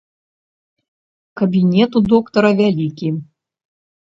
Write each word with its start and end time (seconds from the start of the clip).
Кабінет 1.41 1.91
у 2.01 2.03
доктара 2.15 2.51
вялікі. 2.63 3.09